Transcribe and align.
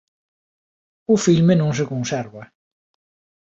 O 1.13 1.15
filme 1.25 1.53
non 1.57 1.71
se 1.77 1.85
conserva. 1.91 2.43